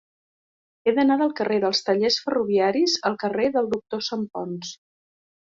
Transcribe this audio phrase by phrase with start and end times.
[0.89, 4.75] He d'anar del carrer dels Tallers Ferroviaris al carrer del Doctor Santponç.